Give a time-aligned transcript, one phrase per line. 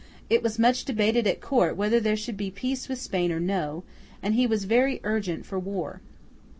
[0.31, 3.83] It was much debated at Court whether there should be peace with Spain or no,
[4.23, 6.01] and he was very urgent for war.